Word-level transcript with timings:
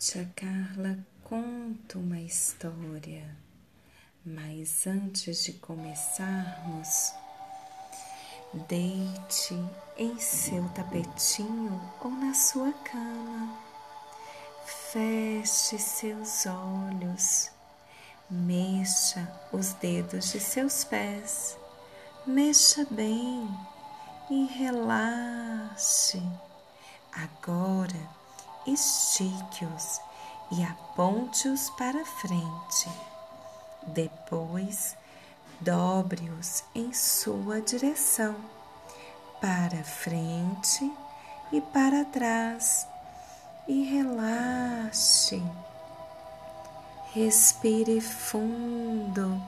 Tia 0.00 0.32
Carla 0.34 0.98
conta 1.22 1.98
uma 1.98 2.18
história, 2.18 3.36
mas 4.24 4.86
antes 4.86 5.44
de 5.44 5.52
começarmos, 5.52 7.12
deite 8.66 9.62
em 9.98 10.18
seu 10.18 10.66
tapetinho 10.70 11.78
ou 12.00 12.10
na 12.12 12.32
sua 12.32 12.72
cama, 12.72 13.58
feche 14.90 15.78
seus 15.78 16.46
olhos, 16.46 17.50
mexa 18.30 19.30
os 19.52 19.74
dedos 19.74 20.32
de 20.32 20.40
seus 20.40 20.82
pés, 20.82 21.58
mexa 22.26 22.86
bem 22.90 23.46
e 24.30 24.46
relaxe. 24.46 26.22
Agora, 27.12 28.19
estique-os 28.66 30.00
e 30.50 30.62
aponte-os 30.62 31.70
para 31.70 32.04
frente. 32.04 32.90
Depois, 33.86 34.96
dobre-os 35.60 36.64
em 36.74 36.92
sua 36.92 37.60
direção, 37.60 38.36
para 39.40 39.82
frente 39.84 40.90
e 41.52 41.60
para 41.60 42.04
trás, 42.04 42.86
e 43.66 43.84
relaxe. 43.84 45.42
Respire 47.12 48.00
fundo, 48.00 49.42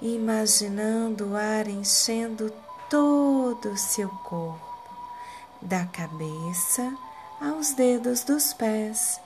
imaginando 0.00 1.32
o 1.32 1.36
ar 1.36 1.66
enchendo 1.66 2.52
todo 2.88 3.70
o 3.70 3.76
seu 3.76 4.08
corpo, 4.08 4.64
da 5.60 5.84
cabeça 5.86 6.96
aos 7.40 7.72
dedos 7.72 8.24
dos 8.24 8.52
pés, 8.52 9.20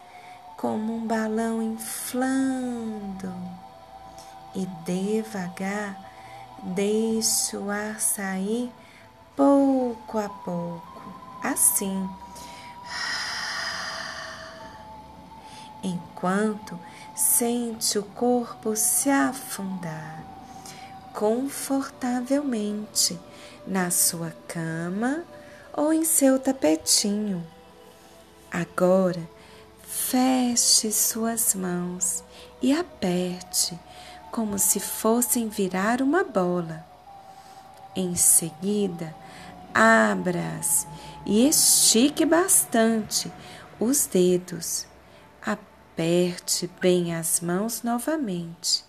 como 0.56 0.96
um 0.96 1.07
balão 1.07 1.62
inflando. 1.62 3.32
E 4.54 4.66
devagar 4.84 5.96
deixe 6.62 7.57
o 7.57 7.71
ar 7.71 8.01
sair 8.01 8.71
pouco 9.37 10.18
a 10.18 10.29
pouco, 10.29 11.15
assim. 11.43 12.09
Enquanto 15.82 16.79
sente 17.15 17.99
o 17.99 18.02
corpo 18.02 18.77
se 18.77 19.09
afundar 19.09 20.30
confortavelmente 21.12 23.18
na 23.66 23.90
sua 23.90 24.32
cama 24.49 25.24
ou 25.73 25.93
em 25.93 26.04
seu 26.04 26.38
tapetinho. 26.38 27.45
Agora, 28.51 29.29
feche 29.82 30.90
suas 30.90 31.54
mãos 31.54 32.24
e 32.60 32.73
aperte 32.73 33.79
como 34.32 34.59
se 34.59 34.80
fossem 34.80 35.48
virar 35.48 36.02
uma 36.02 36.24
bola. 36.24 36.84
Em 37.95 38.16
seguida, 38.16 39.15
abra-as 39.73 40.87
e 41.24 41.46
estique 41.46 42.24
bastante 42.24 43.32
os 43.78 44.06
dedos. 44.06 44.87
Aperte 45.40 46.68
bem 46.80 47.15
as 47.15 47.40
mãos 47.40 47.82
novamente 47.82 48.84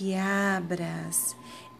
e 0.00 0.14
abra-as, 0.14 1.36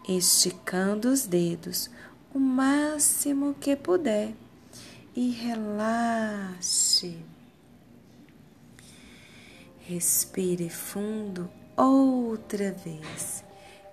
esticando 0.07 1.09
os 1.09 1.25
dedos 1.25 1.89
o 2.33 2.39
máximo 2.39 3.53
que 3.59 3.75
puder 3.75 4.33
e 5.15 5.31
relaxe. 5.31 7.17
Respire 9.79 10.69
fundo 10.69 11.49
outra 11.75 12.71
vez, 12.71 13.43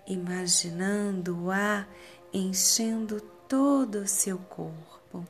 imaginando 0.07 1.45
o 1.45 1.51
ar 1.51 1.89
enchendo 2.33 3.21
todo 3.49 4.01
o 4.01 4.09
seu 4.09 4.39
corpo. 4.39 5.27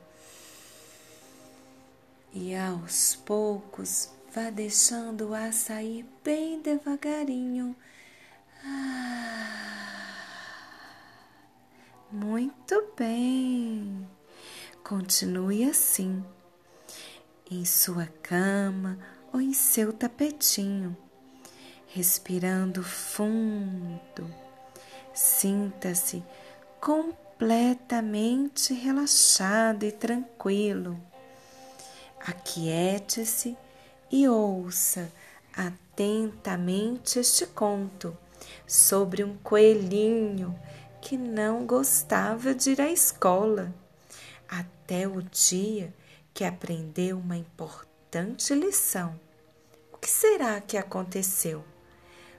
E 2.33 2.55
aos 2.55 3.15
poucos 3.15 4.11
vá 4.33 4.49
deixando 4.49 5.29
o 5.29 5.33
ar 5.33 5.53
sair 5.53 6.05
bem 6.23 6.61
devagarinho. 6.61 7.75
Ah, 8.63 9.89
muito 12.11 12.93
bem. 12.97 14.08
Continue 14.89 15.69
assim, 15.69 16.25
em 17.51 17.63
sua 17.63 18.07
cama 18.23 18.97
ou 19.31 19.39
em 19.39 19.53
seu 19.53 19.93
tapetinho, 19.93 20.97
respirando 21.89 22.81
fundo. 22.81 24.33
Sinta-se 25.13 26.23
completamente 26.81 28.73
relaxado 28.73 29.83
e 29.83 29.91
tranquilo. 29.91 30.99
Aquiete-se 32.25 33.55
e 34.11 34.27
ouça 34.27 35.13
atentamente 35.55 37.19
este 37.19 37.45
conto 37.45 38.17
sobre 38.65 39.23
um 39.23 39.37
coelhinho 39.37 40.59
que 40.99 41.15
não 41.15 41.63
gostava 41.67 42.55
de 42.55 42.71
ir 42.71 42.81
à 42.81 42.89
escola 42.89 43.71
até 44.49 45.07
o 45.07 45.21
dia 45.21 45.93
que 46.33 46.43
aprendeu 46.43 47.17
uma 47.17 47.37
importante 47.37 48.53
lição. 48.53 49.19
O 49.93 49.97
que 49.97 50.09
será 50.09 50.59
que 50.59 50.77
aconteceu? 50.77 51.63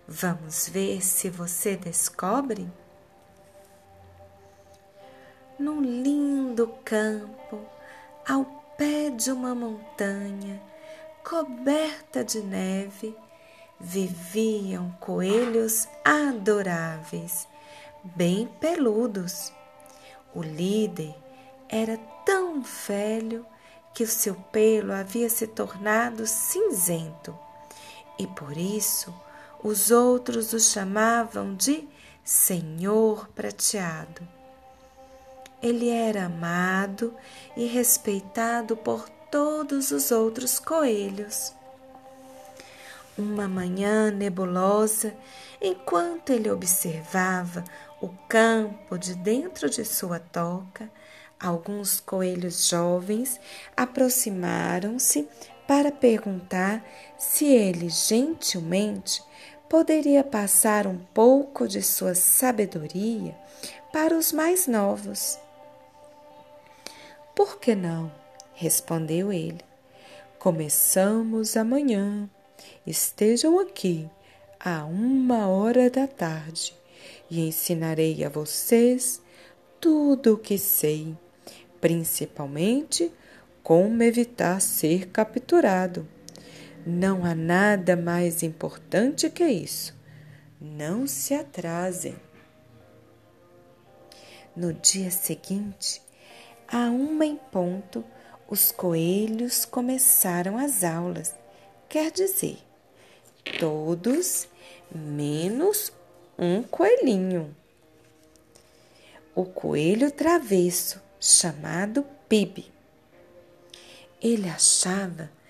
Vamos 0.09 0.69
ver 0.69 1.03
se 1.03 1.31
você 1.31 1.77
descobre? 1.77 2.69
Num 5.59 5.81
lindo 5.81 6.67
campo, 6.85 7.61
ao 8.27 8.45
pé 8.77 9.11
de 9.11 9.31
uma 9.31 9.55
montanha, 9.55 10.61
coberta 11.23 12.25
de 12.25 12.41
neve, 12.41 13.15
viviam 13.79 14.91
coelhos 15.01 15.87
adoráveis, 16.05 17.47
bem 18.03 18.49
peludos. 18.59 19.53
O 20.35 20.43
líder 20.43 21.15
era 21.71 21.97
tão 22.27 22.63
velho 22.63 23.47
que 23.95 24.03
o 24.03 24.09
seu 24.09 24.35
pelo 24.35 24.93
havia 24.93 25.29
se 25.31 25.47
tornado 25.47 26.27
cinzento 26.27 27.37
e 28.19 28.27
por 28.27 28.57
isso 28.57 29.15
os 29.63 29.91
outros 29.91 30.53
o 30.53 30.61
chamavam 30.61 31.55
de 31.55 31.89
Senhor 32.23 33.29
Prateado. 33.29 34.27
Ele 35.63 35.89
era 35.89 36.27
amado 36.27 37.15
e 37.57 37.67
respeitado 37.67 38.77
por 38.77 39.09
todos 39.31 39.91
os 39.91 40.11
outros 40.11 40.59
coelhos. 40.59 41.55
Uma 43.17 43.49
manhã 43.49 44.11
nebulosa, 44.11 45.15
enquanto 45.61 46.31
ele 46.31 46.51
observava 46.51 47.65
o 48.01 48.09
campo 48.29 48.99
de 48.99 49.15
dentro 49.15 49.69
de 49.69 49.85
sua 49.85 50.19
toca, 50.19 50.91
Alguns 51.43 52.01
coelhos 52.01 52.69
jovens 52.69 53.41
aproximaram-se 53.75 55.27
para 55.67 55.91
perguntar 55.91 56.85
se 57.17 57.47
ele 57.47 57.89
gentilmente 57.89 59.23
poderia 59.67 60.23
passar 60.23 60.87
um 60.87 60.99
pouco 60.99 61.67
de 61.67 61.81
sua 61.81 62.15
sabedoria 62.15 63.35
para 63.91 64.15
os 64.19 64.33
mais 64.33 64.67
novos. 64.67 65.39
Por 67.35 67.59
que 67.59 67.75
não? 67.75 68.13
respondeu 68.53 69.33
ele. 69.33 69.65
Começamos 70.39 71.57
amanhã. 71.57 72.29
Estejam 72.87 73.59
aqui 73.59 74.11
a 74.59 74.85
uma 74.85 75.49
hora 75.49 75.89
da 75.89 76.07
tarde 76.07 76.75
e 77.31 77.41
ensinarei 77.41 78.23
a 78.25 78.29
vocês 78.29 79.23
tudo 79.81 80.35
o 80.35 80.39
que 80.39 80.59
sei 80.59 81.17
principalmente 81.81 83.13
como 83.63 84.03
evitar 84.03 84.61
ser 84.61 85.09
capturado. 85.09 86.07
Não 86.87 87.25
há 87.25 87.35
nada 87.35 87.97
mais 87.97 88.43
importante 88.43 89.29
que 89.31 89.47
isso. 89.47 89.95
Não 90.61 91.07
se 91.07 91.35
atrasem. 91.35 92.17
No 94.57 94.73
dia 94.73 95.11
seguinte, 95.11 96.03
a 96.67 96.91
uma 96.91 97.25
em 97.25 97.37
ponto, 97.37 98.05
os 98.49 98.73
coelhos 98.73 99.65
começaram 99.65 100.59
as 100.59 100.83
aulas, 100.83 101.35
quer 101.89 102.11
dizer, 102.11 102.59
todos 103.59 104.49
menos 104.93 105.93
um 106.39 106.63
coelhinho. 106.63 107.55
O 109.35 109.45
coelho 109.45 110.11
travesso 110.11 111.01
chamado 111.21 112.05
Pibe. 112.29 112.73
Ele 114.21 114.49
achava 114.49 115.25
que 115.25 115.41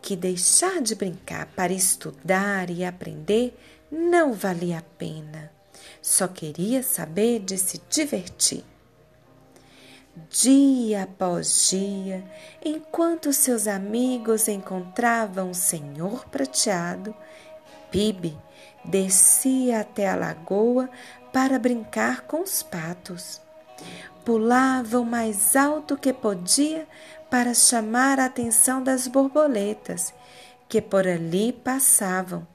que 0.00 0.16
deixar 0.16 0.80
de 0.80 0.94
brincar 0.94 1.46
para 1.54 1.72
estudar 1.72 2.70
e 2.70 2.84
aprender 2.84 3.56
não 3.90 4.32
valia 4.32 4.78
a 4.78 4.82
pena. 4.82 5.50
Só 6.00 6.26
queria 6.28 6.82
saber 6.82 7.40
de 7.40 7.58
se 7.58 7.80
divertir. 7.90 8.64
Dia 10.28 11.04
após 11.04 11.68
dia, 11.70 12.24
enquanto 12.64 13.32
seus 13.32 13.66
amigos 13.66 14.48
encontravam 14.48 15.50
o 15.50 15.54
senhor 15.54 16.26
prateado, 16.26 17.14
Pibe 17.90 18.36
descia 18.84 19.80
até 19.80 20.08
a 20.08 20.16
lagoa 20.16 20.88
para 21.32 21.58
brincar 21.58 22.22
com 22.22 22.42
os 22.42 22.62
patos. 22.62 23.40
Pulava 24.24 24.98
o 25.00 25.04
mais 25.04 25.56
alto 25.56 25.96
que 25.96 26.12
podia 26.12 26.86
para 27.30 27.54
chamar 27.54 28.18
a 28.18 28.26
atenção 28.26 28.82
das 28.82 29.06
borboletas 29.06 30.12
que 30.68 30.80
por 30.80 31.06
ali 31.06 31.52
passavam 31.52 32.46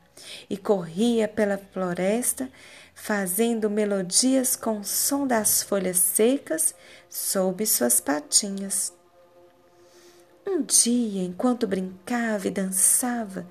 e 0.50 0.58
corria 0.58 1.28
pela 1.28 1.58
floresta 1.58 2.50
fazendo 2.94 3.70
melodias 3.70 4.56
com 4.56 4.80
o 4.80 4.84
som 4.84 5.28
das 5.28 5.62
folhas 5.62 5.98
secas 5.98 6.74
sob 7.10 7.66
suas 7.66 8.00
patinhas. 8.00 8.94
Um 10.48 10.62
dia, 10.62 11.24
enquanto 11.24 11.68
brincava 11.68 12.48
e 12.48 12.52
dançava, 12.52 13.46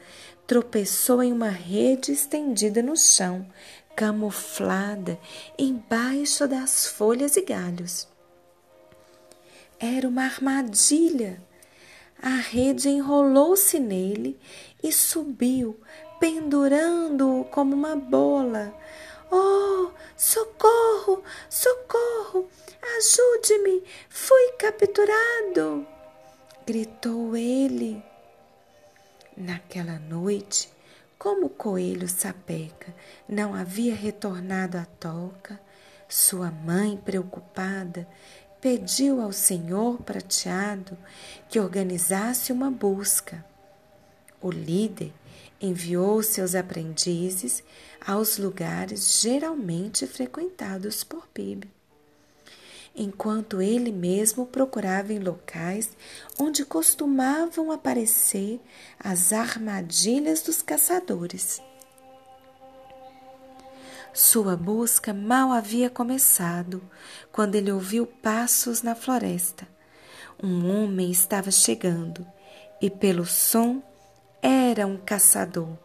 tropeçou 0.46 1.22
em 1.22 1.32
uma 1.32 1.50
rede 1.50 2.12
estendida 2.12 2.82
no 2.82 2.96
chão, 2.96 3.46
camuflada 3.96 5.18
embaixo 5.58 6.46
das 6.48 6.86
folhas 6.86 7.36
e 7.36 7.42
galhos. 7.42 8.08
Era 9.78 10.08
uma 10.08 10.24
armadilha. 10.24 11.42
A 12.22 12.36
rede 12.36 12.88
enrolou-se 12.88 13.78
nele 13.78 14.38
e 14.82 14.90
subiu, 14.92 15.78
pendurando-o 16.18 17.44
como 17.44 17.74
uma 17.74 17.96
bola. 17.96 18.74
Oh, 19.30 19.90
socorro, 20.16 21.22
socorro, 21.50 22.48
ajude-me, 22.96 23.82
fui 24.08 24.52
capturado! 24.58 25.86
gritou 26.66 27.36
ele. 27.36 28.02
Naquela 29.36 29.98
noite, 29.98 30.70
como 31.24 31.46
o 31.46 31.48
coelho 31.48 32.06
sapeca 32.06 32.94
não 33.26 33.54
havia 33.54 33.94
retornado 33.94 34.76
à 34.76 34.84
toca, 34.84 35.58
sua 36.06 36.50
mãe, 36.50 36.98
preocupada, 36.98 38.06
pediu 38.60 39.22
ao 39.22 39.32
senhor 39.32 40.02
prateado 40.02 40.98
que 41.48 41.58
organizasse 41.58 42.52
uma 42.52 42.70
busca. 42.70 43.42
O 44.38 44.50
líder 44.50 45.14
enviou 45.58 46.22
seus 46.22 46.54
aprendizes 46.54 47.64
aos 48.06 48.36
lugares 48.36 49.22
geralmente 49.22 50.06
frequentados 50.06 51.02
por 51.02 51.26
Pibe, 51.28 51.72
enquanto 52.94 53.60
ele 53.60 53.90
mesmo 53.90 54.46
procurava 54.46 55.12
em 55.12 55.18
locais 55.18 55.90
onde 56.38 56.64
costumavam 56.64 57.72
aparecer 57.72 58.60
as 58.98 59.32
armadilhas 59.32 60.42
dos 60.42 60.62
caçadores. 60.62 61.60
Sua 64.12 64.56
busca 64.56 65.12
mal 65.12 65.50
havia 65.50 65.90
começado 65.90 66.80
quando 67.32 67.56
ele 67.56 67.72
ouviu 67.72 68.06
passos 68.06 68.80
na 68.80 68.94
floresta. 68.94 69.66
Um 70.40 70.70
homem 70.70 71.10
estava 71.10 71.50
chegando 71.50 72.24
e, 72.80 72.88
pelo 72.88 73.26
som, 73.26 73.82
era 74.40 74.86
um 74.86 74.96
caçador. 74.96 75.76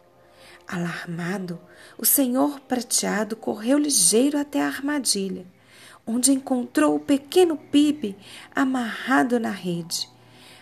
Alarmado, 0.68 1.60
o 1.98 2.06
senhor 2.06 2.60
prateado 2.60 3.34
correu 3.34 3.76
ligeiro 3.76 4.38
até 4.38 4.62
a 4.62 4.66
armadilha, 4.66 5.44
onde 6.10 6.32
encontrou 6.32 6.96
o 6.96 7.00
pequeno 7.00 7.56
Pibe 7.56 8.16
amarrado 8.54 9.38
na 9.38 9.50
rede. 9.50 10.08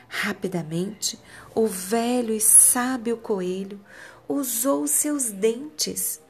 Rapidamente, 0.06 1.18
o 1.54 1.66
velho 1.66 2.34
e 2.34 2.40
sábio 2.40 3.16
coelho 3.16 3.80
usou 4.28 4.86
seus 4.86 5.30
dentes 5.30 6.20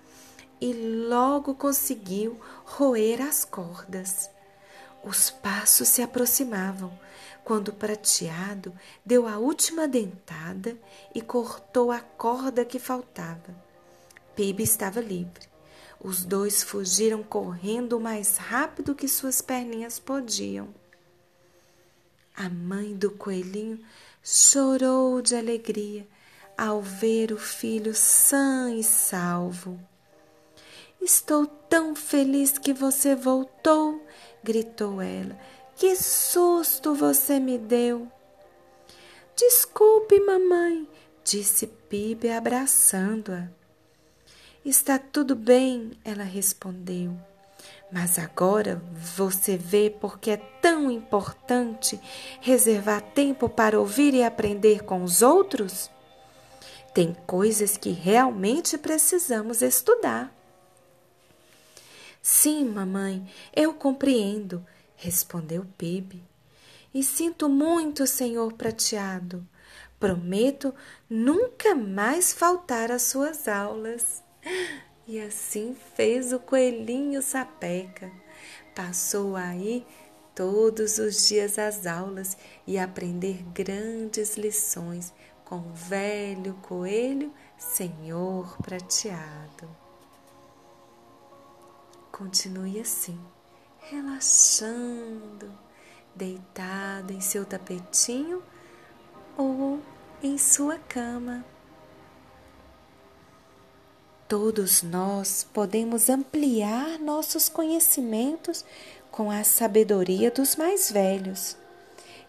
e 0.61 0.73
logo 1.09 1.55
conseguiu 1.55 2.41
roer 2.65 3.21
as 3.21 3.45
cordas. 3.45 4.31
Os 5.03 5.31
passos 5.31 5.89
se 5.89 6.01
aproximavam 6.01 6.93
quando 7.45 7.69
o 7.69 7.73
prateado 7.73 8.73
deu 9.05 9.27
a 9.27 9.39
última 9.39 9.89
dentada 9.89 10.77
e 11.15 11.21
cortou 11.21 11.91
a 11.91 11.99
corda 12.01 12.65
que 12.65 12.79
faltava. 12.79 13.55
Pibe 14.37 14.63
estava 14.63 15.01
livre. 15.01 15.58
Os 16.01 16.25
dois 16.25 16.63
fugiram 16.63 17.23
correndo 17.23 17.97
o 17.97 18.01
mais 18.01 18.37
rápido 18.37 18.95
que 18.95 19.09
suas 19.09 19.41
perninhas 19.41 19.99
podiam. 19.99 20.69
A 22.37 22.49
mãe 22.49 22.95
do 22.95 23.11
coelhinho 23.11 23.81
chorou 24.23 25.21
de 25.21 25.35
alegria 25.35 26.07
ao 26.57 26.81
ver 26.81 27.33
o 27.33 27.39
filho 27.39 27.95
sã 27.95 28.73
e 28.73 28.83
salvo. 28.83 29.79
Estou 31.01 31.47
tão 31.47 31.95
feliz 31.95 32.59
que 32.59 32.73
você 32.73 33.15
voltou, 33.15 34.05
gritou 34.43 35.01
ela. 35.01 35.39
Que 35.77 35.95
susto 35.95 36.93
você 36.93 37.39
me 37.39 37.57
deu! 37.57 38.11
Desculpe, 39.37 40.19
mamãe, 40.19 40.89
disse 41.23 41.69
Pibe 41.69 42.31
abraçando-a. 42.31 43.49
Está 44.65 44.99
tudo 44.99 45.35
bem, 45.35 45.93
ela 46.05 46.25
respondeu. 46.25 47.17
Mas 47.91 48.19
agora 48.19 48.83
você 48.95 49.57
vê 49.57 49.89
porque 49.89 50.33
é 50.33 50.37
tão 50.37 50.91
importante 50.91 51.99
reservar 52.41 53.01
tempo 53.01 53.49
para 53.49 53.79
ouvir 53.79 54.13
e 54.15 54.23
aprender 54.23 54.85
com 54.85 55.03
os 55.03 55.23
outros? 55.23 55.91
Tem 56.93 57.17
coisas 57.27 57.77
que 57.77 57.91
realmente 57.91 58.77
precisamos 58.77 59.63
estudar. 59.63 60.35
Sim, 62.21 62.67
mamãe, 62.67 63.27
eu 63.55 63.73
compreendo, 63.73 64.65
respondeu 64.97 65.65
Bibi. 65.79 66.23
E 66.93 67.03
sinto 67.03 67.49
muito, 67.49 68.07
senhor 68.07 68.53
prateado. 68.53 69.47
Prometo 69.99 70.75
nunca 71.09 71.75
mais 71.75 72.33
faltar 72.33 72.91
às 72.91 73.03
suas 73.03 73.49
aulas. 73.49 74.23
E 75.07 75.19
assim 75.21 75.75
fez 75.95 76.33
o 76.33 76.39
coelhinho 76.39 77.23
sapeca. 77.23 78.13
Passou 78.75 79.37
aí 79.37 79.87
todos 80.35 80.99
os 80.99 81.27
dias 81.27 81.59
às 81.59 81.87
aulas 81.87 82.37
e 82.67 82.79
aprender 82.79 83.43
grandes 83.55 84.37
lições 84.37 85.13
com 85.45 85.57
o 85.57 85.73
velho 85.73 86.55
coelho 86.63 87.33
senhor 87.57 88.57
prateado. 88.59 89.69
Continue 92.13 92.79
assim, 92.79 93.19
relaxando, 93.81 95.51
deitado 96.15 97.13
em 97.13 97.21
seu 97.21 97.45
tapetinho 97.45 98.43
ou 99.37 99.81
em 100.23 100.37
sua 100.37 100.79
cama. 100.79 101.45
Todos 104.29 104.83
nós 104.83 105.47
podemos 105.55 106.11
ampliar 106.11 106.99
nossos 106.99 107.49
conhecimentos 107.49 108.63
com 109.11 109.31
a 109.31 109.43
sabedoria 109.43 110.31
dos 110.31 110.55
mais 110.55 110.93
velhos, 110.93 111.57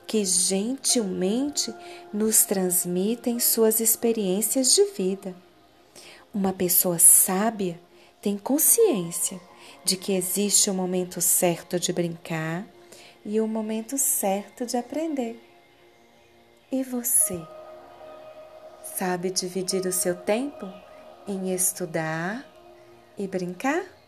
que 0.07 0.23
gentilmente 0.23 1.75
nos 2.13 2.45
transmitem 2.45 3.37
suas 3.37 3.81
experiências 3.81 4.73
de 4.73 4.85
vida. 4.91 5.35
Uma 6.33 6.53
pessoa 6.53 6.97
sábia 6.97 7.77
tem 8.21 8.37
consciência 8.37 9.37
de 9.83 9.97
que 9.97 10.13
existe 10.13 10.69
o 10.69 10.73
momento 10.73 11.19
certo 11.19 11.77
de 11.77 11.91
brincar 11.91 12.65
e 13.25 13.41
o 13.41 13.47
momento 13.47 13.97
certo 13.97 14.65
de 14.65 14.77
aprender. 14.77 15.37
E 16.71 16.81
você? 16.81 17.45
Sabe 18.97 19.29
dividir 19.31 19.85
o 19.85 19.91
seu 19.91 20.15
tempo 20.15 20.65
em 21.29 21.53
estudar 21.53 22.43
e 23.15 23.27
brincar? 23.27 23.98